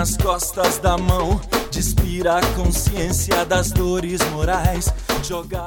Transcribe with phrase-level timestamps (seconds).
[0.00, 1.38] Nas costas da mão
[1.70, 4.90] Despira a conciencia das dores morais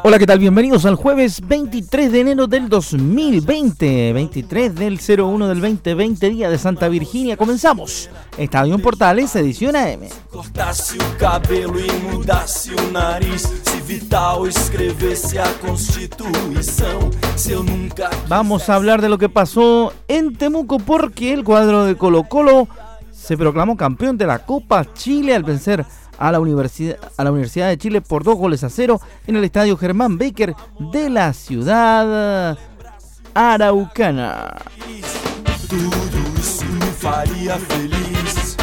[0.04, 0.40] Hola, ¿qué tal?
[0.40, 6.58] Bienvenidos al jueves 23 de enero del 2020, 23 del 01 del 2020, día de
[6.58, 7.38] Santa Virginia.
[7.38, 8.10] Comenzamos.
[8.36, 10.10] Estadio Portales, edición AM.
[10.32, 18.10] Cortasse o cabelo e mudasse o nariz Se Vital escrevesse a Constituição Se eu nunca
[18.28, 22.68] Vamos a hablar de lo que pasó en Temuco porque el cuadro de Colo Colo
[23.24, 25.86] se proclamó campeón de la Copa Chile al vencer
[26.18, 29.46] a la, Universidad, a la Universidad de Chile por dos goles a cero en el
[29.46, 30.54] estadio Germán Baker
[30.92, 32.58] de la ciudad
[33.34, 34.56] araucana.
[35.70, 35.90] tudo
[36.38, 38.58] isso me faria feliz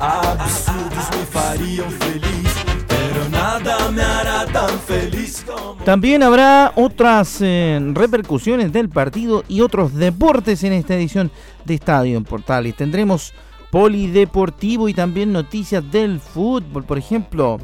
[0.00, 2.48] Absurdos me fariam feliz
[2.86, 9.60] Pero nada me hará tan feliz como También habrá otras eh, repercusiones del partido y
[9.60, 11.32] otros deportes en esta edición
[11.64, 12.76] de Estadio en Portales.
[12.76, 13.34] Tendremos
[13.70, 16.84] polideportivo y también noticias del fútbol.
[16.84, 17.58] Por ejemplo,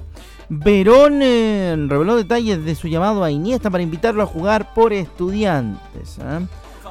[0.48, 6.18] Verón eh, reveló detalles de su llamado a Iniesta para invitarlo a jugar por estudiantes.
[6.20, 6.46] ¿eh?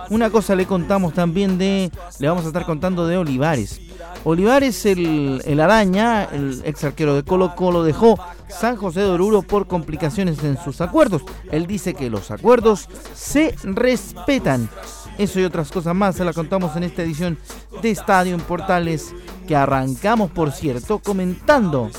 [0.10, 3.80] Una cosa le contamos también de, le vamos a estar contando de Olivares.
[4.24, 9.42] Olivares, el, el araña, el ex arquero de Colo Colo, dejó San José de Oruro
[9.42, 11.24] por complicaciones en sus acuerdos.
[11.52, 14.70] Él dice que los acuerdos se respetan.
[15.18, 17.38] Eso y otras cosas más se la contamos en esta edición
[17.82, 19.14] de Estadio en Portales
[19.48, 21.92] que arrancamos, por cierto, comentando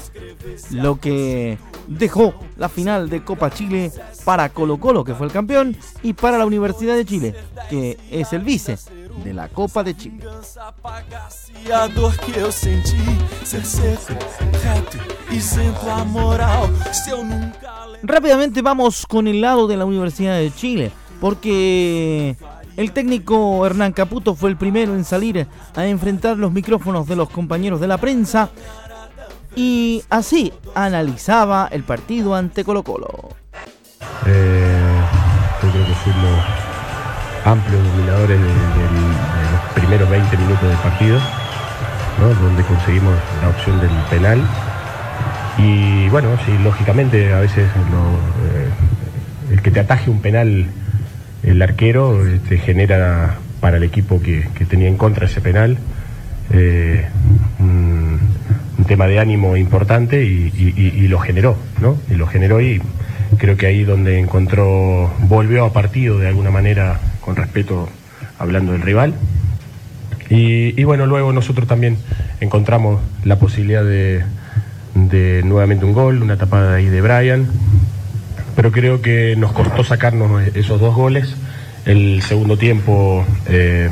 [0.71, 3.93] lo que dejó la final de Copa Chile
[4.25, 7.35] para Colo Colo, que fue el campeón, y para la Universidad de Chile,
[7.69, 8.79] que es el vice
[9.23, 10.25] de la Copa de Chile.
[18.02, 22.36] Rápidamente vamos con el lado de la Universidad de Chile, porque
[22.77, 27.31] el técnico Hernán Caputo fue el primero en salir a enfrentar los micrófonos de los
[27.31, 28.51] compañeros de la prensa
[29.57, 33.31] y así analizaba el partido ante Colo Colo.
[34.27, 35.01] Eh,
[35.63, 36.73] yo creo que fuimos
[37.45, 41.21] amplios dominadores de, los primeros 20 minutos del partido,
[42.41, 44.41] donde conseguimos la opción del penal.
[45.59, 48.15] Y bueno, sí, lógicamente a veces lo,
[48.49, 50.67] eh, el que te ataje un penal
[51.43, 55.77] el arquero eh, te genera para el equipo que, tenía en contra ese penal
[56.51, 57.07] eh,
[57.61, 58.21] un,
[58.87, 61.97] tema de ánimo importante y- y lo generó, ¿no?
[62.11, 62.83] Y lo generó y
[63.39, 67.89] creo que ahí donde encontró, volvió a partido de alguna manera con respeto
[68.39, 69.14] hablando del rival.
[70.30, 71.98] Y, bueno, luego nosotros también
[72.40, 74.24] encontramos la posibilidad de,
[74.95, 77.46] de nuevamente un gol, una tapada ahí de Brian,
[78.57, 81.36] pero creo que nos costó sacarnos esos dos goles.
[81.84, 83.90] El segundo tiempo, eh,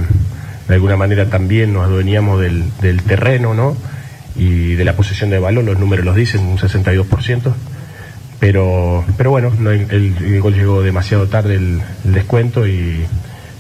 [0.69, 3.77] de alguna manera también nos adueñamos del, del terreno, ¿no?
[4.35, 7.53] Y de la posesión de balón, los números los dicen, un 62%.
[8.43, 13.07] Pero, pero bueno, no, el, gol llegó demasiado tarde el, descuento y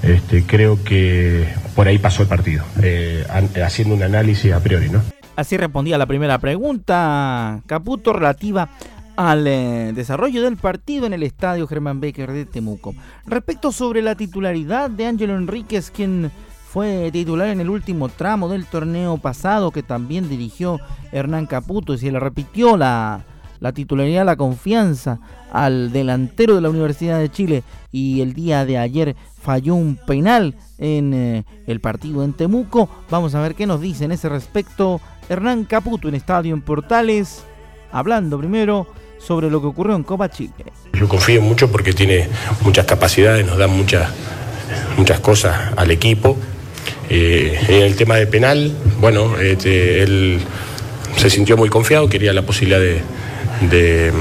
[0.03, 3.25] este, creo que por ahí pasó el partido, eh,
[3.65, 5.01] haciendo un análisis a priori, ¿no?
[5.37, 8.71] Así respondía la primera pregunta Caputo relativa
[9.15, 12.93] al eh, desarrollo del partido en el estadio Germán Becker de Temuco.
[13.25, 16.33] Respecto sobre la titularidad de Ángelo Enríquez, quien
[16.67, 20.81] fue titular en el último tramo del torneo pasado, que también dirigió
[21.13, 23.25] Hernán Caputo, y se le repitió la,
[23.63, 25.21] la titularidad, la confianza
[25.53, 27.63] al delantero de la Universidad de Chile
[27.93, 32.89] y el día de ayer falló un penal en eh, el partido en Temuco.
[33.09, 37.45] Vamos a ver qué nos dice en ese respecto Hernán Caputo en Estadio en Portales,
[37.93, 38.89] hablando primero
[39.19, 40.53] sobre lo que ocurrió en Copa Chile.
[40.93, 42.29] Yo confío mucho porque tiene
[42.63, 44.11] muchas capacidades, nos da muchas,
[44.97, 46.37] muchas cosas al equipo.
[47.09, 50.41] Eh, en el tema de penal, bueno, este, él
[51.17, 53.03] se sintió muy confiado, quería la posibilidad de,
[53.69, 54.13] de-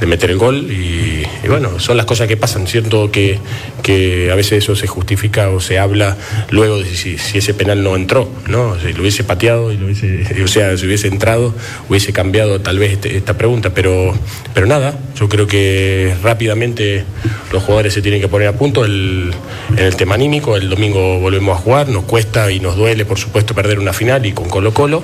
[0.00, 3.10] de meter el gol y, bueno, son las cosas que pasan, ¿cierto?
[3.10, 3.38] Que,
[3.82, 6.14] que a veces eso se justifica o se habla
[6.50, 8.78] luego de si, ese penal no entró, ¿no?
[8.78, 11.54] Si lo hubiese pateado, y lo hubiese, o sea, si hubiese entrado,
[11.88, 14.14] hubiese cambiado tal vez este, esta pregunta, pero,
[14.52, 17.04] pero nada, yo creo que rápidamente
[17.50, 19.32] los jugadores se tienen que poner a punto el,
[19.72, 23.18] en el tema anímico, el domingo volvemos a jugar, nos cuesta y nos duele, por
[23.18, 25.02] supuesto, perder una final y con Colo Colo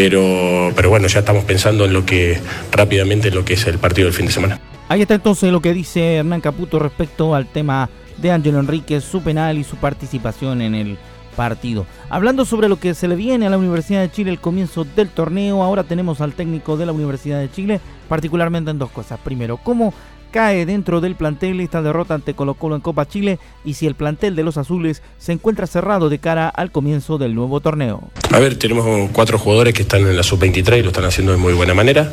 [0.00, 2.40] pero, pero bueno, ya estamos pensando en lo que
[2.72, 4.58] rápidamente en lo que es el partido del fin de semana.
[4.88, 9.20] Ahí está entonces lo que dice Hernán Caputo respecto al tema de Ángelo Enríquez, su
[9.20, 10.96] penal y su participación en el
[11.36, 11.84] partido.
[12.08, 15.10] Hablando sobre lo que se le viene a la Universidad de Chile el comienzo del
[15.10, 19.20] torneo, ahora tenemos al técnico de la Universidad de Chile, particularmente en dos cosas.
[19.22, 19.92] Primero, cómo
[20.30, 23.94] cae dentro del plantel esta derrota ante Colo Colo en Copa Chile y si el
[23.94, 28.10] plantel de los azules se encuentra cerrado de cara al comienzo del nuevo torneo.
[28.32, 31.38] A ver, tenemos cuatro jugadores que están en la sub-23 y lo están haciendo de
[31.38, 32.12] muy buena manera.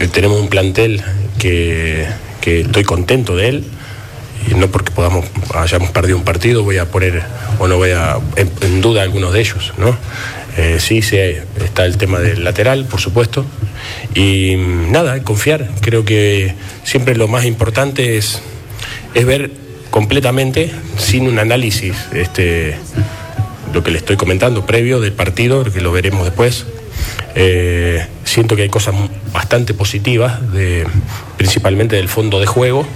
[0.00, 1.02] Eh, tenemos un plantel
[1.38, 2.06] que,
[2.46, 3.64] estoy contento de él
[4.48, 7.24] y no porque podamos hayamos perdido un partido voy a poner
[7.58, 9.96] o no voy a en, duda algunos de ellos, ¿no?
[10.56, 13.44] Eh, sí, sí, está el tema del lateral, por supuesto.
[14.14, 15.68] Y nada, confiar.
[15.80, 18.40] Creo que siempre lo más importante es,
[19.14, 19.50] es ver
[19.90, 22.76] completamente, sin un análisis, este,
[23.72, 26.66] lo que le estoy comentando previo del partido, que lo veremos después.
[27.34, 28.94] Eh, siento que hay cosas
[29.32, 30.40] bastante positivas,
[31.36, 32.86] principalmente del fondo de juego,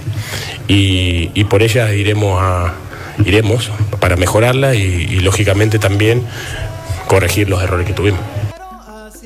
[0.67, 2.73] y, por ellas iremos, a,
[3.25, 3.69] iremos
[3.99, 6.23] para mejorarla y lógicamente también
[7.11, 8.21] corregir los errores que tuvimos.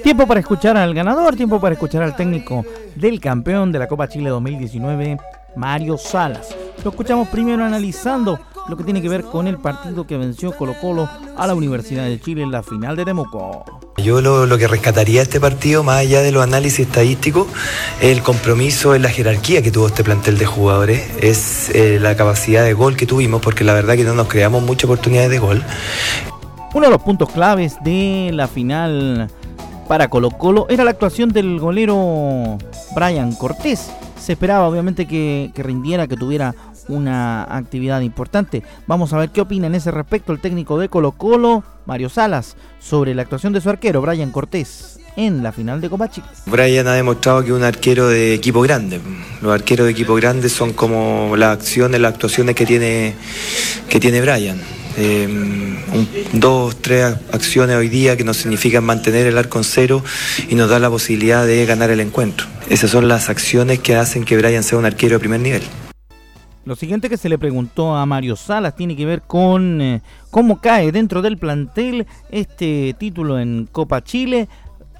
[0.01, 2.65] Tiempo para escuchar al ganador, tiempo para escuchar al técnico
[2.95, 5.17] del campeón de la Copa Chile 2019,
[5.55, 6.55] Mario Salas.
[6.83, 10.73] Lo escuchamos primero analizando lo que tiene que ver con el partido que venció Colo
[10.81, 13.65] Colo a la Universidad de Chile en la final de Temuco.
[13.97, 17.47] Yo lo, que rescataría este partido, más allá de los análisis estadísticos,
[18.01, 22.17] es el compromiso en la jerarquía que tuvo este plantel de jugadores, es eh, la
[22.17, 25.37] capacidad de gol que tuvimos, porque la verdad que no nos creamos muchas oportunidades de
[25.37, 25.63] gol.
[26.75, 29.29] Uno de los puntos claves de la final
[29.87, 32.57] para Colo Colo era la actuación del golero
[32.93, 33.89] Brian Cortés.
[34.19, 36.53] Se esperaba obviamente que, rindiera, que tuviera
[36.89, 38.61] una actividad importante.
[38.87, 42.57] Vamos a ver qué opina en ese respecto el técnico de Colo Colo, Mario Salas,
[42.81, 46.27] sobre la actuación de su arquero, Brian Cortés en la final de Copa Chile.
[46.45, 48.99] Brian ha demostrado que es un arquero de equipo grande.
[49.41, 53.15] Los arqueros de equipo grande son como las acciones, las actuaciones que tiene,
[53.87, 54.59] que tiene Brian.
[54.97, 55.75] Em,
[56.33, 60.03] dos, tres acciones hoy día que nos significan mantener el arco en cero
[60.47, 62.47] y nos da la posibilidad de ganar el encuentro.
[62.69, 65.63] Esas son las acciones que hacen que Brian sea un arquero de primer nivel.
[66.63, 70.01] Lo siguiente que se le preguntó a Mario Salas tiene que ver con eh,
[70.31, 74.47] cómo cae dentro del plantel este título en Copa Chile,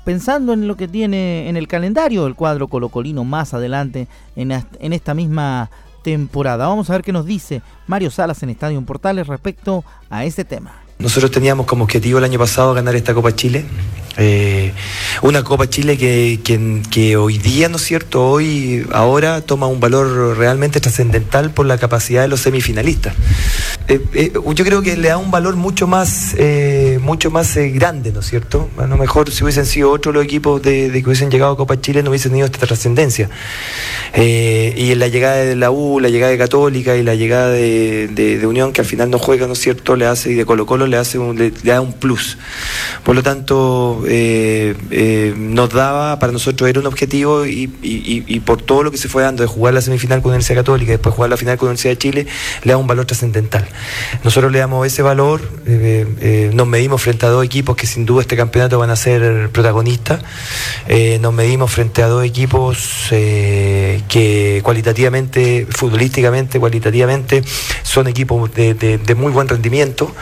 [0.03, 4.94] pensando en lo que tiene en el calendario el cuadro colocolino más adelante en, en
[4.94, 5.71] esta misma
[6.06, 6.68] temporada.
[6.68, 10.84] Vamos a ver qué nos dice Mario Salas en Estadio Portales respecto a este tema.
[11.00, 13.66] Nosotros teníamos como objetivo el año pasado ganar esta Copa Chile.
[14.18, 14.72] Eh,
[15.24, 16.40] una Copa Chile que,
[16.90, 18.24] que, hoy día, ¿no es cierto?
[18.25, 23.13] Hoy, ahora toma un valor realmente trascendental por la capacidad de los semifinalistas.
[23.88, 26.36] Eh, eh, yo creo que le da un valor mucho más,
[27.06, 28.69] mucho más grande, ¿no es cierto?
[28.78, 31.80] A lo mejor si hubiesen sido otros los equipos de, que hubiesen llegado a Copa
[31.80, 33.30] Chile no hubiesen tenido esta trascendencia.
[34.16, 38.42] y en la llegada de la U, la llegada de Católica y la llegada de,
[38.46, 39.96] Unión, que al final no juega, ¿no es cierto?
[39.96, 42.38] Le hace, y de Colo Colo le, hace un, le, da un plus.
[43.04, 47.68] Por lo tanto, eh, eh, nos daba, para nosotros era un objetivo y,
[48.46, 50.92] por todo lo que se fue dando de jugar la semifinal con la Universidad Católica
[50.92, 52.28] y después jugar la final con la Universidad de Chile,
[52.63, 53.68] le da un valor trascendental.
[54.24, 58.22] Nosotros le damos ese valor, eh, nos medimos frente a dos equipos que sin duda
[58.22, 60.22] este campeonato van a ser protagonistas,
[61.22, 67.44] nos medimos frente a dos equipos que cualitativamente, futbolísticamente, cualitativamente,
[67.84, 70.14] son equipos de, muy buen rendimiento.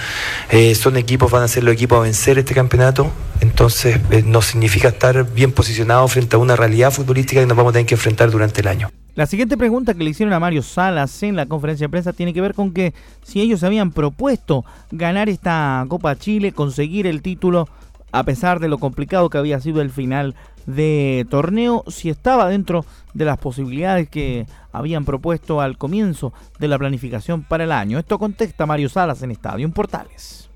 [0.50, 3.12] Eh, son equipos, van a ser los equipos a vencer este campeonato,
[3.42, 7.72] entonces eh, no significa estar bien posicionados frente a una realidad futbolística que nos vamos
[7.72, 9.02] a tener que enfrentar durante el año.
[9.15, 12.34] La siguiente pregunta que le hicieron a Mario Salas en la conferencia de prensa tiene
[12.34, 17.70] que ver con que si ellos habían propuesto ganar esta Copa Chile, conseguir el título,
[18.12, 20.34] a pesar de lo complicado que había sido el final
[20.65, 26.79] de torneo, si estaba dentro de las posibilidades que habían propuesto al comienzo de la
[26.79, 28.00] planificación para el año.
[28.00, 30.50] Esto contesta Mario Salas en Estadio en Portales.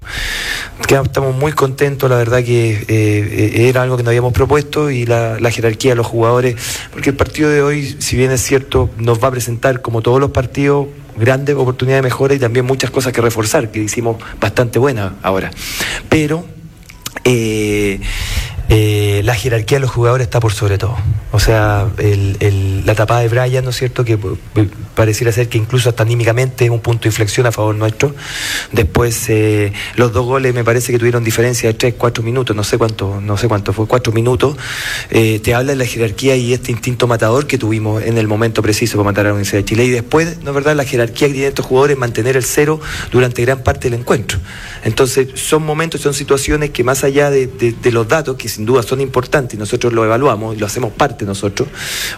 [0.82, 5.06] Estamos muy contentos, la verdad que eh, eh, era algo que nos habíamos propuesto y
[5.06, 6.56] la, jerarquía de los jugadores,
[6.92, 10.22] porque el partido de hoy, si bien es cierto, nos va a presentar, como todos
[10.22, 14.80] los partidos, grandes oportunidades de mejora y también muchas cosas que reforzar, que hicimos bastante
[14.80, 15.52] buenas ahora.
[16.10, 16.46] Pero
[17.24, 18.00] eh,
[18.70, 20.96] eh, la jerarquía de los jugadores está por sobre todo.
[21.32, 24.04] O sea, la tapada de Brian, ¿no es cierto?
[24.06, 27.76] Que eh, pareciera ser que incluso hasta anímicamente es un punto de inflexión a favor
[27.76, 28.16] nuestro.
[28.72, 32.64] Después, eh, los dos goles me parece que tuvieron diferencia de 3, 4 minutos, no
[32.64, 34.58] sé cuánto, no sé cuánto fue, 4 minutos.
[35.10, 38.98] te habla de la jerarquía y este instinto matador que tuvimos en el momento preciso
[38.98, 39.86] para matar a la Universidad de Chile.
[39.86, 42.80] Y después, ¿no es verdad?, la jerarquía que tienen estos jugadores mantener el cero
[43.12, 44.40] durante gran parte del encuentro.
[44.84, 49.02] Entonces, son momentos, son situaciones que más allá de, los datos, que sin duda son
[49.08, 51.68] importantes, y nosotros lo evaluamos y lo hacemos parte nosotros,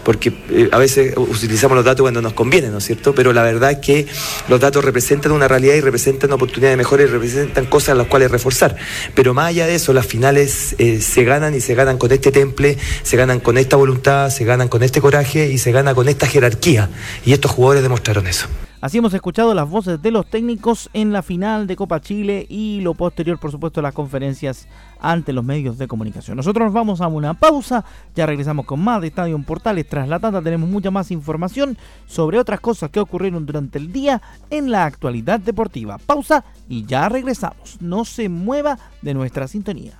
[0.03, 3.15] porque eh, a veces utilizamos los datos cuando nos conviene, ¿no es cierto?
[3.15, 4.08] Pero la verdad es que
[4.48, 8.08] los datos representan una realidad y representan oportunidades de mejora y representan cosas a las
[8.08, 8.75] cuales reforzar.
[9.15, 12.31] Pero más allá de eso, las finales eh, se ganan y se ganan con este
[12.31, 16.08] temple, se ganan con esta voluntad, se ganan con este coraje y se gana con
[16.10, 16.89] esta jerarquía.
[17.25, 18.48] Y estos jugadores demostraron eso.
[18.81, 22.79] Así hemos escuchado las voces de los técnicos en la final de Copa Chile y
[22.79, 24.69] lo posterior, por supuesto, las conferencias
[25.00, 26.38] ante los medios de comunicación.
[26.38, 29.88] Nosotros nos vamos a una pausa, ya regresamos con más de Estadio Portales.
[29.88, 31.77] Tras la tanda tenemos mucha más información
[32.08, 35.98] sobre otras cosas que ocurrieron durante el día en la actualidad deportiva.
[35.98, 37.82] Pausa y ya regresamos.
[37.82, 40.00] No se mueva de nuestra sintonía.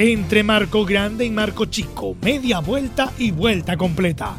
[0.00, 4.38] Entre Marco Grande y Marco Chico, media vuelta y vuelta completa.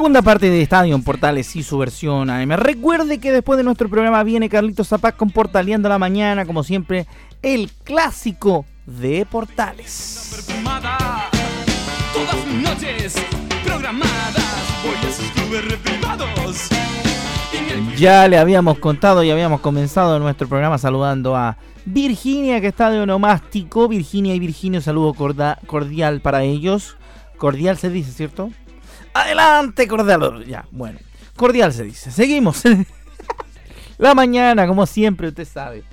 [0.00, 2.52] Segunda parte de Estadio en Portales y su versión AM.
[2.52, 7.06] Recuerde que después de nuestro programa viene Carlitos Zapaz con Portaleando la Mañana, como siempre,
[7.42, 10.46] el clásico de Portales.
[17.98, 23.00] Ya le habíamos contado y habíamos comenzado nuestro programa saludando a Virginia, que está de
[23.00, 23.86] onomástico.
[23.86, 25.12] Virginia y Virginio, saludo
[25.66, 26.96] cordial para ellos.
[27.36, 28.50] Cordial se dice, ¿cierto?
[29.14, 30.44] Adelante, cordial.
[30.46, 30.98] Ya, bueno.
[31.36, 32.10] Cordial se dice.
[32.10, 32.62] Seguimos.
[33.98, 35.84] la mañana, como siempre, usted sabe.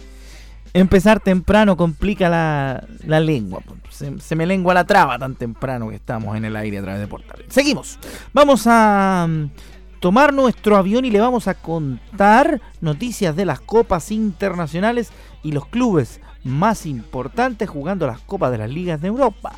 [0.73, 3.61] Empezar temprano complica la, la lengua.
[3.89, 7.07] Se, me lengua la traba tan temprano que estamos en el aire a través de
[7.07, 7.47] portales.
[7.49, 7.97] Seguimos.
[8.33, 9.45] Vamos a mm,
[9.99, 15.65] tomar nuestro avión y le vamos a contar noticias de las copas internacionales y los
[15.67, 19.53] clubes más importantes jugando las Copas de las Ligas de Europa.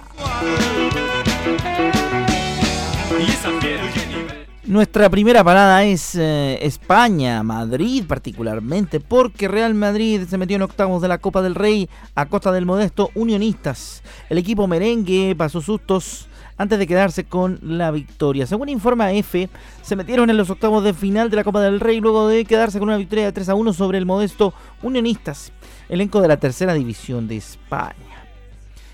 [4.70, 11.02] Nuestra primera parada es eh, España, Madrid particularmente, porque Real Madrid se metió en octavos
[11.02, 14.04] de la Copa del Rey a costa del modesto Unionistas.
[14.30, 18.46] El equipo merengue pasó sustos antes de quedarse con la victoria.
[18.46, 19.50] Según informa F,
[19.82, 22.78] se metieron en los octavos de final de la Copa del Rey luego de quedarse
[22.78, 25.52] con una victoria de 3 a 1 sobre el modesto Unionistas,
[25.90, 28.10] elenco de la tercera división de España.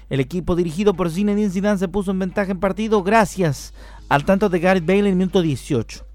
[0.07, 3.73] El equipo dirigido por Zinedine Zidane se puso en ventaja en partido gracias
[4.09, 6.05] al tanto de Gareth Bale en el minuto 18.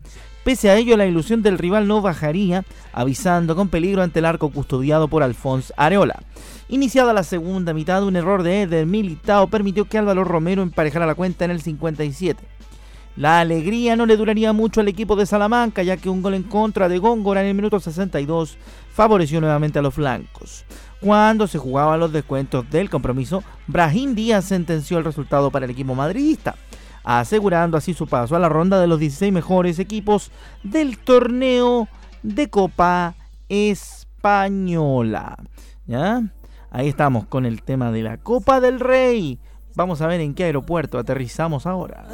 [0.44, 4.49] Pese a ello, la ilusión del rival no bajaría, avisando con peligro ante el arco
[4.49, 6.23] custodiado por Alphonse Areola.
[6.68, 11.14] Iniciada la segunda mitad, un error de Eder Militao permitió que Álvaro Romero emparejara la
[11.14, 12.42] cuenta en el 57.
[13.16, 16.44] La alegría no le duraría mucho al equipo de Salamanca, ya que un gol en
[16.44, 18.56] contra de Góngora en el minuto 62
[18.94, 20.64] favoreció nuevamente a los flancos.
[21.00, 25.94] Cuando se jugaban los descuentos del compromiso, Brahim Díaz sentenció el resultado para el equipo
[25.94, 26.56] madridista
[27.04, 30.30] asegurando así su paso a la ronda de los 16 mejores equipos
[30.62, 31.88] del torneo
[32.23, 33.14] de Copa
[33.49, 35.37] Española.
[35.87, 36.23] ¿Ya?
[36.71, 39.40] Ahí estamos con el tema de la Copa del Rey.
[39.75, 42.07] Vamos a ver en qué aeropuerto aterrizamos ahora.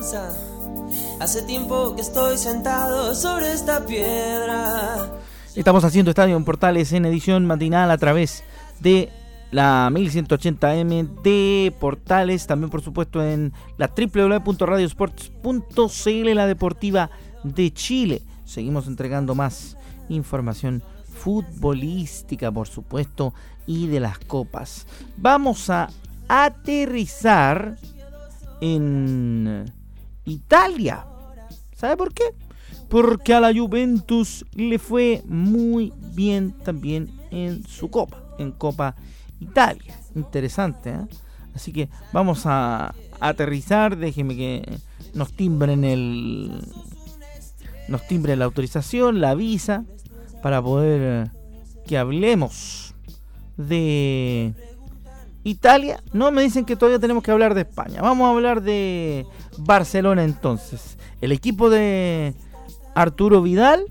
[1.20, 5.10] Hace tiempo que estoy sentado sobre esta piedra.
[5.54, 8.44] Estamos haciendo Estadio en Portales en edición matinal a través
[8.80, 9.10] de
[9.50, 17.10] la 1180M de Portales, también por supuesto en la www.radiosports.cl, la deportiva
[17.42, 18.22] de Chile.
[18.44, 23.34] Seguimos entregando más información futbolística, por supuesto,
[23.66, 24.86] y de las copas.
[25.16, 25.88] Vamos a
[26.28, 27.78] aterrizar
[28.60, 29.72] en
[30.24, 31.06] Italia.
[31.74, 32.24] ¿Sabe por qué?
[32.88, 38.94] Porque a la Juventus le fue muy bien también en su copa, en Copa
[39.40, 39.98] Italia.
[40.14, 41.06] Interesante, ¿eh?
[41.54, 43.96] Así que vamos a aterrizar.
[43.96, 44.78] Déjenme que
[45.14, 46.62] nos timbren el.
[47.88, 49.84] Nos timbren la autorización, la visa,
[50.42, 51.30] para poder
[51.86, 52.94] que hablemos
[53.56, 54.54] de
[55.44, 56.02] Italia.
[56.12, 58.02] No me dicen que todavía tenemos que hablar de España.
[58.02, 59.24] Vamos a hablar de
[59.58, 60.98] Barcelona entonces.
[61.20, 62.34] El equipo de
[62.94, 63.84] Arturo Vidal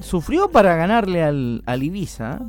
[0.00, 2.40] sufrió para ganarle al, al Ibiza.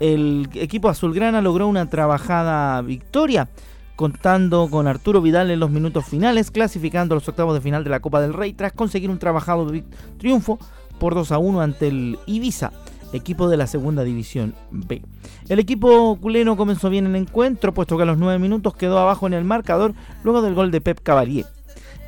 [0.00, 3.48] El equipo azulgrana logró una trabajada victoria,
[3.96, 8.00] contando con Arturo Vidal en los minutos finales, clasificando los octavos de final de la
[8.00, 9.70] Copa del Rey tras conseguir un trabajado
[10.18, 10.58] triunfo
[10.98, 12.72] por 2 a 1 ante el Ibiza,
[13.12, 15.02] equipo de la segunda división B.
[15.50, 19.26] El equipo culeno comenzó bien el encuentro, puesto que a los 9 minutos quedó abajo
[19.26, 19.92] en el marcador
[20.24, 21.44] luego del gol de Pep Cavalier.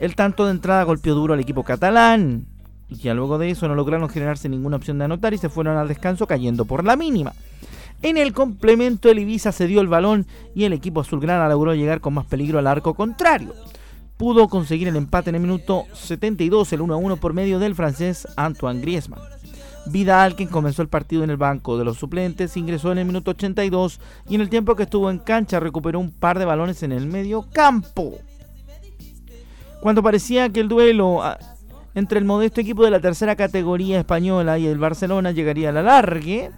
[0.00, 2.46] El tanto de entrada golpeó duro al equipo catalán,
[2.88, 5.76] y ya luego de eso no lograron generarse ninguna opción de anotar y se fueron
[5.76, 7.32] al descanso cayendo por la mínima.
[8.02, 12.14] En el complemento, el Ibiza cedió el balón y el equipo azulgrana logró llegar con
[12.14, 13.54] más peligro al arco contrario.
[14.16, 17.76] Pudo conseguir el empate en el minuto 72, el 1 a 1 por medio del
[17.76, 19.20] francés Antoine Griezmann.
[19.86, 23.32] Vidal, quien comenzó el partido en el banco de los suplentes, ingresó en el minuto
[23.32, 26.92] 82 y en el tiempo que estuvo en cancha recuperó un par de balones en
[26.92, 28.18] el medio campo.
[29.80, 31.38] Cuando parecía que el duelo ah,
[31.94, 35.82] entre el modesto equipo de la tercera categoría española y el Barcelona llegaría a la
[35.82, 36.50] largue,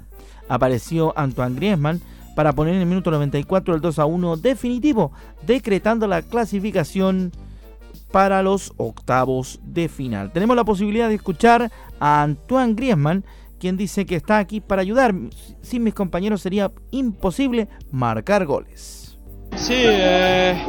[0.48, 2.00] apareció Antoine Griezmann
[2.34, 5.12] para poner en el minuto 94 el 2 a 1 definitivo,
[5.46, 7.32] decretando la clasificación
[8.10, 10.32] para los octavos de final.
[10.32, 13.24] Tenemos la posibilidad de escuchar a Antoine Griezmann,
[13.58, 15.14] quien dice que está aquí para ayudar.
[15.62, 19.03] Sin mis compañeros sería imposible marcar goles.
[19.64, 20.62] Sí, eh,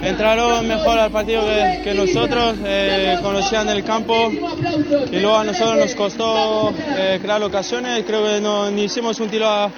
[0.00, 1.42] entraron mejor al partido
[1.84, 8.02] que, nosotros, eh, conocían el campo y luego a nosotros nos costó eh, crear ocasiones.
[8.06, 9.70] Creo que no, ni hicimos un tiro a,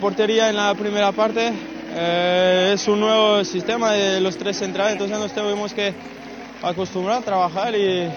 [0.00, 1.52] portería en la primera parte.
[1.96, 5.92] Eh, es un nuevo sistema de los tres centrales, entonces nos tenemos que
[6.62, 8.08] acostumbrar a trabajar y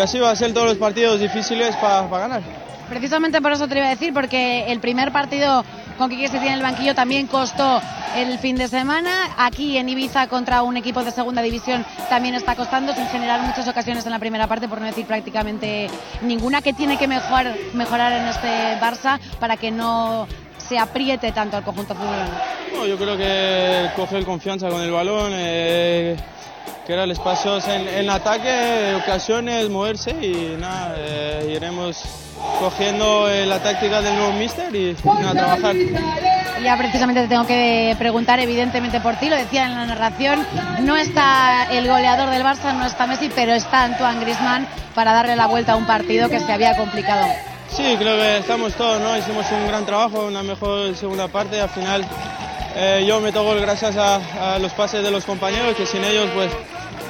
[0.00, 2.61] así va a ser todos los partidos difíciles para ganar.
[2.92, 5.64] Precisamente por eso te iba a decir, porque el primer partido
[5.96, 7.80] con Quique se tiene el banquillo también costó
[8.14, 9.30] el fin de semana.
[9.38, 13.66] Aquí en Ibiza contra un equipo de segunda división también está costando sin generar muchas
[13.66, 15.88] ocasiones en la primera parte, por no decir prácticamente
[16.20, 20.28] ninguna, que tiene que mejorar, mejorar en este Barça para que no
[20.58, 22.86] se apriete tanto al conjunto futbolero.
[22.86, 26.14] yo creo que coger confianza con el balón, eh,
[26.86, 32.04] crear espacios en, en ataque, ocasiones, moverse y nada, eh, iremos
[32.58, 35.76] cogiendo eh, la táctica del nuevo mister y a trabajar.
[36.62, 40.46] Ya precisamente te tengo que preguntar, evidentemente por ti, lo decía en la narración,
[40.82, 45.34] no está el goleador del Barça, no está Messi, pero está Antoine Griezmann para darle
[45.34, 47.26] la vuelta a un partido que se había complicado.
[47.68, 49.16] Sí, creo que estamos todos, ¿no?
[49.16, 51.60] Hicimos un gran trabajo, una mejor segunda parte.
[51.60, 52.04] Al final
[52.76, 56.50] eh, yo me toco gracias a, los pases de los compañeros, que sin ellos pues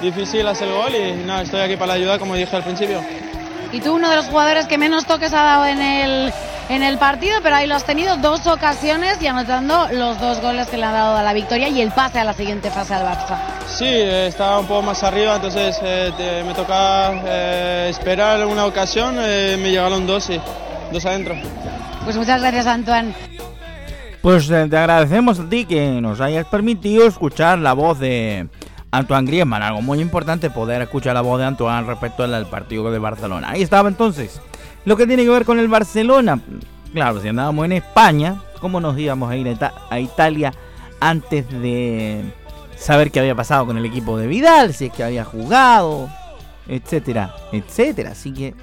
[0.01, 3.01] difícil hacer el gol y nada, estoy aquí para ayudar como dije al principio.
[3.73, 6.33] Y tú uno de los jugadores que menos toques ha dado en el,
[6.69, 10.69] en el partido, pero ahí lo has tenido dos ocasiones y anotando los dos goles
[10.69, 13.05] que le han dado a la victoria y el pase a la siguiente fase al
[13.05, 13.39] Barça.
[13.67, 19.71] Sí, eh, estaba un poco más arriba, entonces eh, me tocaba esperar una ocasión, me
[19.71, 20.39] llegaron dos y
[20.93, 21.35] dos adentro.
[22.05, 23.15] Pues muchas gracias Antoine.
[24.23, 28.47] Pues eh, te agradecemos a ti que nos hayas permitido escuchar la voz de
[28.95, 32.99] Antoine Griezmann, algo muy importante poder escuchar la voz de Antoine respecto al partido de
[32.99, 33.49] Barcelona.
[33.49, 34.43] Ahí estaba entonces.
[34.85, 36.39] Lo que tiene que ver con el Barcelona,
[36.93, 39.57] claro, si andábamos en España, ¿cómo nos íbamos a ir
[39.89, 40.53] a Italia
[41.01, 42.23] antes de
[42.77, 46.11] saber qué había pasado con el equipo de Vidal, si es que había jugado,
[46.69, 48.11] etcétera, etcétera?
[48.11, 48.55] Así que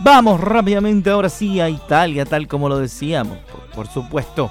[0.00, 3.38] vamos rápidamente ahora sí a Italia, tal como lo decíamos,
[3.74, 4.50] por supuesto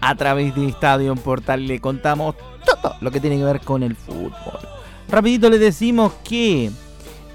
[0.00, 2.34] a través de Estadio Portal le contamos
[2.64, 4.60] todo lo que tiene que ver con el fútbol.
[5.08, 6.70] Rapidito le decimos que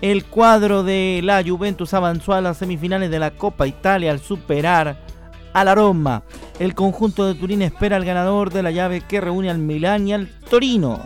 [0.02, 4.98] el cuadro de la Juventus avanzó a las semifinales de la Copa Italia al superar
[5.54, 6.24] a la Roma.
[6.60, 10.14] El conjunto de Turín espera al ganador de la llave que reúne al Milán y
[10.14, 11.00] al Torino.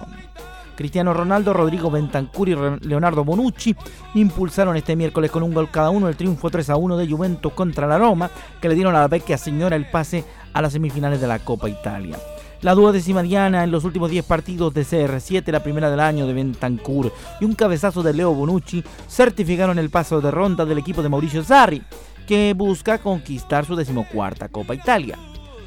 [0.76, 2.56] Cristiano Ronaldo, Rodrigo Bentancur y
[2.88, 3.76] Leonardo Bonucci
[4.14, 7.52] impulsaron este miércoles con un gol cada uno el triunfo 3 a 1 de Juventus
[7.52, 11.22] contra la Roma, que le dieron a la vecchia señora el pase a las semifinales
[11.22, 12.18] de la Copa Italia.
[12.62, 16.34] La duodécima diana en los últimos 10 partidos de CR7, la primera del año de
[16.34, 21.08] Bentancur y un cabezazo de Leo Bonucci certificaron el paso de ronda del equipo de
[21.08, 21.82] Mauricio Sarri,
[22.28, 25.18] que busca conquistar su decimocuarta Copa Italia.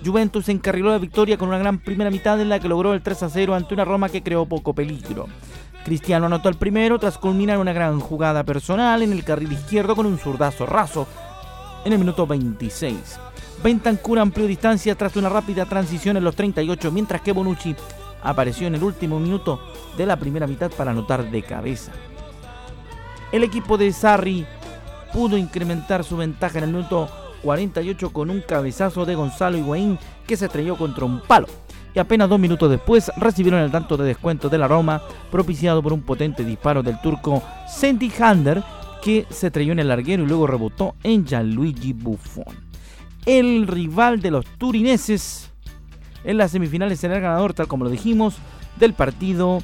[0.04, 3.22] Juventus encarriló la victoria con una gran primera mitad en la que logró el 3
[3.22, 5.28] a 0 ante una Roma que creó poco peligro.
[5.84, 10.06] Cristiano anotó el primero tras culminar una gran jugada personal en el carril izquierdo con
[10.06, 11.06] un zurdazo raso
[11.84, 13.18] en el minuto 26.
[13.62, 17.76] Bentancur amplió distancia tras una rápida transición en los 38, mientras que Bonucci
[18.20, 19.60] apareció en el último minuto
[19.96, 21.92] de la primera mitad para anotar de cabeza.
[23.30, 24.44] El equipo de Sarri
[25.12, 27.08] pudo incrementar su ventaja en el minuto
[27.44, 29.96] 48 con un cabezazo de Gonzalo Higuaín
[30.26, 31.46] que se estrelló contra un palo.
[31.94, 35.92] Y apenas dos minutos después recibieron el tanto de descuento de la Roma, propiciado por
[35.92, 38.62] un potente disparo del turco Senti Hander,
[39.02, 42.71] que se estrelló en el larguero y luego rebotó en Gianluigi Buffon.
[43.24, 45.50] El rival de los turineses
[46.24, 48.36] en las semifinales será el ganador, tal como lo dijimos,
[48.78, 49.60] del partido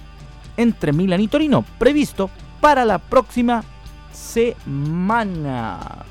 [0.57, 3.65] entre Milan y Torino, previsto para la próxima
[4.13, 6.05] semana.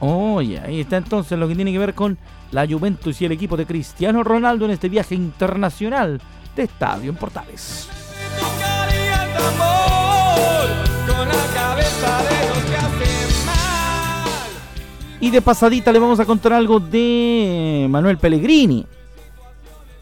[0.00, 2.18] Oye, ahí está entonces lo que tiene que ver con
[2.50, 6.20] la Juventus y el equipo de Cristiano Ronaldo en este viaje internacional
[6.54, 7.88] de Estadio en Portales.
[15.20, 18.84] Y de pasadita le vamos a contar algo de Manuel Pellegrini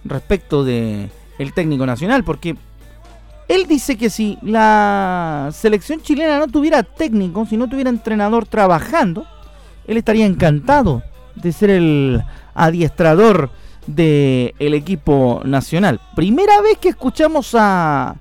[0.04, 2.56] respecto de el técnico nacional, porque
[3.48, 9.26] él dice que si la selección chilena no tuviera técnico, si no tuviera entrenador trabajando,
[9.86, 11.02] él estaría encantado
[11.34, 12.22] de ser el
[12.54, 13.50] adiestrador
[13.86, 16.00] del equipo nacional.
[16.16, 18.16] Primera vez que escuchamos a,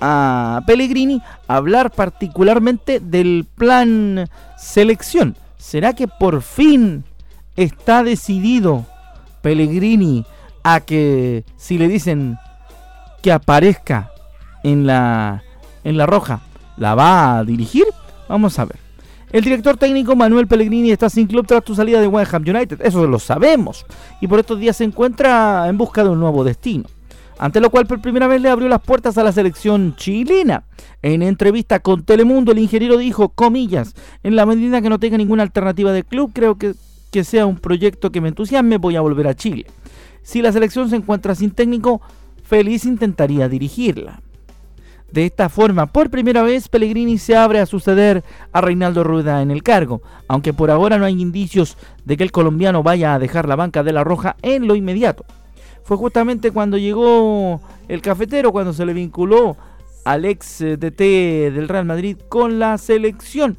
[0.00, 5.34] a Pellegrini hablar particularmente del plan selección.
[5.58, 7.04] ¿Será que por fin
[7.56, 8.86] está decidido
[9.42, 10.24] Pellegrini
[10.62, 12.38] a que si le dicen
[13.22, 14.10] que aparezca
[14.62, 15.42] en la
[15.84, 16.40] en la roja,
[16.76, 17.84] la va a dirigir?
[18.28, 18.78] Vamos a ver.
[19.30, 22.80] El director técnico Manuel Pellegrini está sin club tras tu salida de West Ham United,
[22.82, 23.84] eso lo sabemos,
[24.22, 26.88] y por estos días se encuentra en busca de un nuevo destino.
[27.38, 30.64] Ante lo cual por primera vez le abrió las puertas a la selección chilena.
[31.02, 35.44] En entrevista con Telemundo, el ingeniero dijo, comillas, en la medida que no tenga ninguna
[35.44, 36.74] alternativa de club, creo que,
[37.12, 39.66] que sea un proyecto que me entusiasme, voy a volver a Chile.
[40.22, 42.00] Si la selección se encuentra sin técnico,
[42.42, 44.20] feliz intentaría dirigirla.
[45.12, 49.50] De esta forma, por primera vez, Pellegrini se abre a suceder a Reinaldo Rueda en
[49.50, 53.48] el cargo, aunque por ahora no hay indicios de que el colombiano vaya a dejar
[53.48, 55.24] la banca de la Roja en lo inmediato.
[55.88, 59.56] Fue justamente cuando llegó el cafetero, cuando se le vinculó
[60.04, 63.56] al ex eh, DT del Real Madrid con la selección.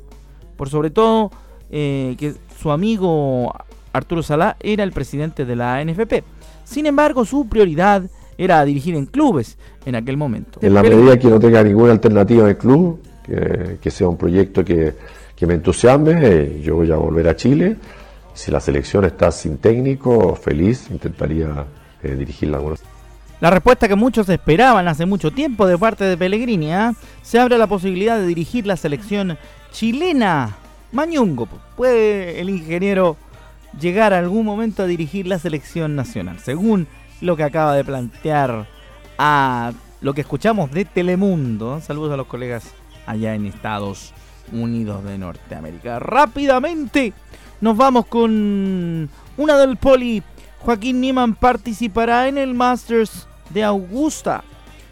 [0.55, 1.31] Por sobre todo
[1.71, 3.51] eh, que su amigo
[3.93, 6.23] Arturo Salá era el presidente de la NFP.
[6.65, 8.03] Sin embargo, su prioridad
[8.37, 10.59] era dirigir en clubes en aquel momento.
[10.61, 13.01] En la medida que no tenga ninguna alternativa en el club,
[13.81, 14.93] que, sea un proyecto que,
[15.47, 17.77] me entusiasme, eh, yo voy a volver a Chile.
[18.35, 21.65] Si la selección está sin técnico, feliz, intentaría
[22.03, 22.59] eh, dirigirla.
[23.41, 26.93] La respuesta que muchos esperaban hace mucho tiempo de parte de Pellegrini, ¿ah?
[27.21, 29.37] se abre la posibilidad de dirigir la selección
[29.71, 30.57] chilena
[30.91, 33.15] Mañungo, puede el ingeniero
[33.79, 36.87] llegar a algún momento a dirigir la selección nacional, según
[37.21, 38.67] lo que acaba de plantear
[39.19, 41.79] a lo que escuchamos de Telemundo.
[41.81, 42.73] Saludos a los colegas
[43.05, 44.13] allá en Estados
[44.51, 45.99] Unidos de Norteamérica.
[45.99, 47.13] Rápidamente
[47.61, 50.23] nos vamos con una del poli.
[50.61, 54.43] Joaquín Niemann participará en el Masters de Augusta.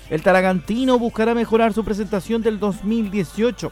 [0.10, 3.72] El taragantino buscará mejorar su presentación del 2018.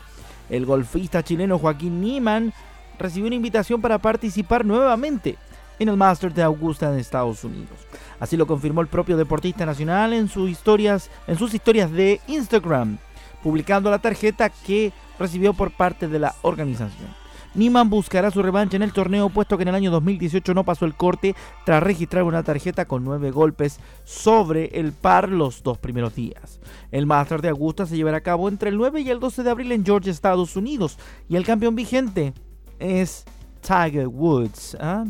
[0.49, 2.53] El golfista chileno Joaquín Niemann
[2.99, 5.37] recibió una invitación para participar nuevamente
[5.79, 7.77] en el Masters de Augusta en Estados Unidos.
[8.19, 12.97] Así lo confirmó el propio deportista nacional en sus historias, en sus historias de Instagram,
[13.41, 17.24] publicando la tarjeta que recibió por parte de la organización.
[17.55, 20.85] Niman buscará su revancha en el torneo, puesto que en el año 2018 no pasó
[20.85, 26.15] el corte tras registrar una tarjeta con nueve golpes sobre el par los dos primeros
[26.15, 26.59] días.
[26.91, 29.49] El Masters de Augusta se llevará a cabo entre el 9 y el 12 de
[29.49, 30.97] abril en Georgia, Estados Unidos,
[31.29, 32.33] y el campeón vigente
[32.79, 33.25] es
[33.61, 34.77] Tiger Woods.
[34.79, 35.05] ¿ah?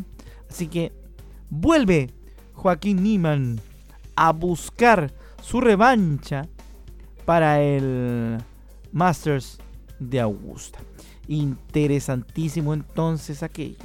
[0.48, 0.92] Así que
[1.50, 2.10] vuelve
[2.52, 3.60] Joaquín Niman
[4.14, 6.48] a buscar su revancha
[7.24, 8.38] para el
[8.92, 9.58] Masters
[9.98, 10.78] de Augusta.
[11.28, 13.76] Interesantísimo entonces aquello.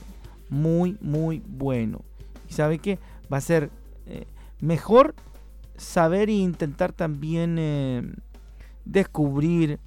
[0.49, 2.01] Muy, muy bueno.
[2.49, 2.99] Y sabe que
[3.31, 3.69] va a ser
[4.05, 4.25] eh,
[4.59, 5.15] mejor
[5.77, 8.13] saber e intentar también eh,
[8.85, 9.79] descubrir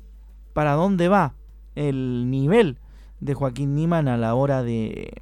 [0.53, 1.35] para dónde va
[1.75, 2.79] el nivel
[3.21, 5.13] de Joaquín Niman a la hora de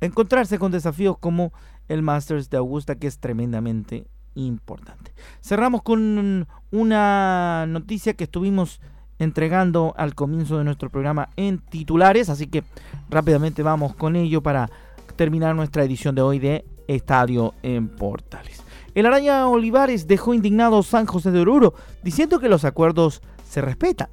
[0.00, 1.52] encontrarse con desafíos como
[1.88, 5.12] el Masters de Augusta, que es tremendamente importante.
[5.40, 8.80] Cerramos con una noticia que estuvimos
[9.18, 12.64] entregando al comienzo de nuestro programa en titulares, así que
[13.10, 14.70] rápidamente vamos con ello para
[15.16, 18.62] terminar nuestra edición de hoy de Estadio en Portales.
[18.94, 24.08] El Araña Olivares dejó indignado San José de Oruro, diciendo que los acuerdos se respetan.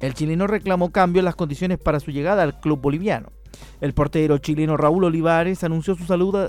[0.00, 3.32] El chileno reclamó cambio en las condiciones para su llegada al club boliviano.
[3.80, 6.04] El portero chileno Raúl Olivares anunció su,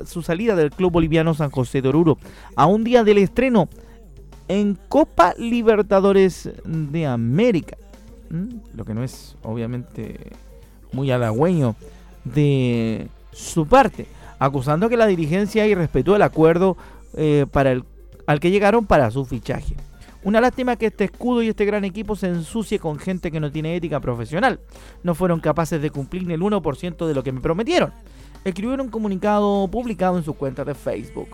[0.06, 2.18] su salida del club boliviano San José de Oruro
[2.56, 3.68] a un día del estreno
[4.48, 7.78] en Copa Libertadores de América.
[8.76, 10.32] Lo que no es obviamente
[10.92, 11.76] muy halagüeño
[12.24, 14.08] de su parte,
[14.40, 16.78] acusando que la dirigencia irrespetó el acuerdo
[17.16, 17.84] eh, para el,
[18.26, 19.76] al que llegaron para su fichaje.
[20.24, 23.52] Una lástima que este escudo y este gran equipo se ensucie con gente que no
[23.52, 24.60] tiene ética profesional.
[25.04, 27.92] No fueron capaces de cumplir ni el 1% de lo que me prometieron.
[28.46, 31.30] Escribieron un comunicado publicado en su cuenta de Facebook.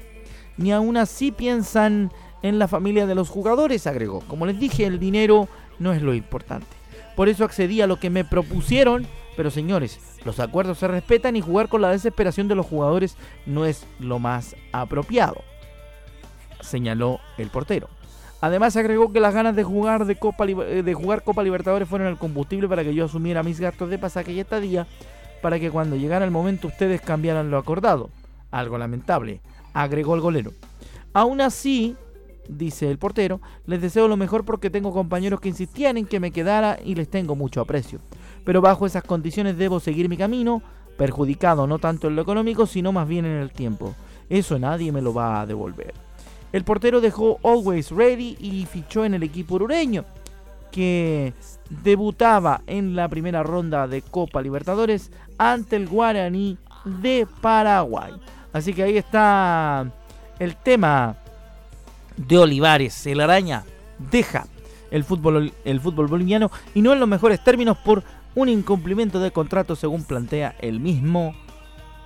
[0.56, 4.22] Ni aún así piensan en la familia de los jugadores, agregó.
[4.22, 6.68] Como les dije, el dinero no es lo importante.
[7.18, 11.42] Por eso accedí a lo que me propusieron, pero señores, los acuerdos se respetan y
[11.42, 15.42] jugar con la desesperación de los jugadores no es lo más apropiado,
[16.62, 17.90] señaló el portero.
[18.40, 22.08] Además agregó que las ganas de jugar, de, Copa, eh, de jugar Copa Libertadores fueron
[22.08, 24.86] el combustible para que yo asumiera mis gastos de pasaje y estadía,
[25.42, 28.12] para que cuando llegara el momento ustedes cambiaran lo acordado.
[28.52, 29.42] Algo lamentable,
[29.74, 30.52] agregó el golero.
[31.14, 31.98] Aún así,
[32.48, 36.32] dice el portero, les deseo lo mejor porque tengo compañeros que insistían en que me
[36.32, 38.00] quedara y les tengo mucho aprecio.
[38.44, 40.62] Pero bajo esas condiciones debo seguir mi camino,
[40.98, 43.94] perjudicado no tanto en lo económico, sino más bien en el tiempo.
[44.30, 45.94] Eso nadie me lo va a devolver.
[46.52, 50.06] El portero dejó Always Ready y fichó en el equipo urureño,
[50.72, 51.34] que
[51.84, 58.14] debutaba en la primera ronda de Copa Libertadores ante el Guaraní de Paraguay.
[58.54, 59.92] Así que ahí está
[60.40, 61.18] el tema
[62.18, 63.06] de Olivares.
[63.08, 63.64] El araña
[64.12, 64.48] deja
[64.92, 68.04] el fútbol, el fútbol boliviano y no en los mejores términos por
[68.36, 71.34] un incumplimiento de contrato según plantea el mismo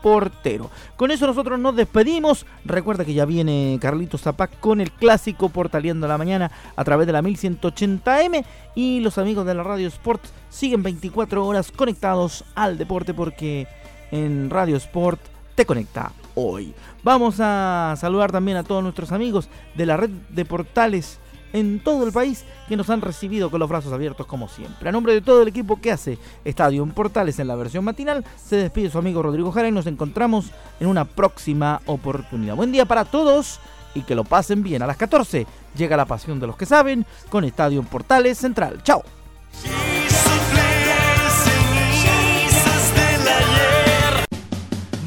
[0.02, 0.70] portero.
[0.96, 2.46] Con eso nosotros nos despedimos.
[2.66, 7.14] Recuerda que ya viene Carlitos Zapac con el clásico Portaleando la Mañana a través de
[7.14, 8.44] la 1180M.
[8.76, 13.68] Y los amigos de la Radio Sport siguen 24 horas conectados al deporte porque
[14.12, 15.22] en Radio Sport
[15.56, 16.74] te conecta hoy.
[17.04, 21.20] Vamos a saludar también a todos nuestros amigos de la red de portales
[21.54, 24.90] en todo el país que nos han recibido con los brazos abiertos como siempre.
[24.90, 28.24] A nombre de todo el equipo que hace Estadio en Portales en la versión matinal,
[28.44, 32.56] se despide su amigo Rodrigo Jara y nos encontramos en una próxima oportunidad.
[32.56, 33.60] Buen día para todos
[33.94, 34.82] y que lo pasen bien.
[34.82, 38.82] A las 14 llega la pasión de los que saben con Estadio Portales Central.
[38.84, 39.04] Chao.